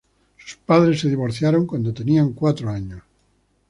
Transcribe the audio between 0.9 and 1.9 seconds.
se divorciaron